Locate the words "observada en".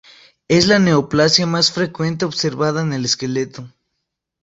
2.25-2.93